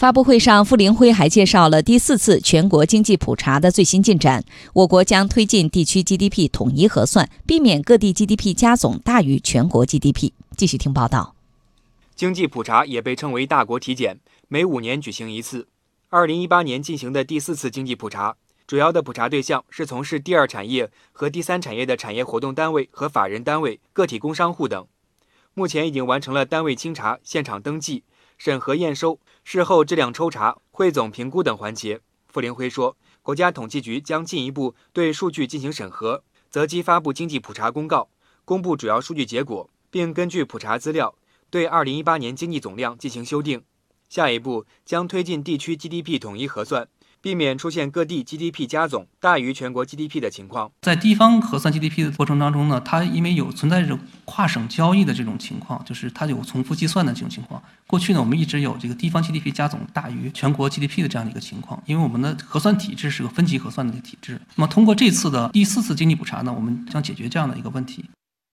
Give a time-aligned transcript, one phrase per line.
[0.00, 4.42] 发布会上，傅林辉还介绍了第四次全国经济普查的最新进展。
[4.72, 10.32] 我国将推进地区 GDP 统一核算，避免各地 GDP 加总大于全国 GDP。
[10.56, 11.34] 继续听报道。
[12.16, 14.18] 经济普查也被称为大国体检，
[14.48, 15.68] 每五年举行一次。
[16.08, 18.36] 二零一八年进行的第四次经济普查，
[18.66, 24.86] 主要的普查对象是从事第二产业和第三产业的产业活动单位和法人单位、个体工商户等。
[25.52, 28.02] 目前已经完成了单位清查、现场登记。
[28.40, 38.08] 审核验收、事后质量抽查、汇总评估等环节，傅林辉说，国家统计局将进一步对数据进行审核，择机发布经济普查公告，
[38.46, 41.14] 公布主要数据结果，并根据普查资料
[41.50, 43.62] 对二零一八年经济总量进行修订。
[44.08, 46.88] 下一步将推进地区 GDP 统一核算。
[47.22, 50.70] 避免出现各地 GDP 加总大于全国 GDP 的情况。
[50.80, 57.62] 在地方核算 GDP 的过程当中呢，它因为有存在着跨省交易的这种情况，就是它有重复计算的这种情况。
[57.86, 64.40] 过去呢，我们一直有这个地方 GDP 加总大于全国 GDP 的这样的一个情况，因为我们的核算体制是个分级核算的体制。
[64.54, 68.04] 那么通过这次的第四次经济普查呢，我们将解决这样的一个问题。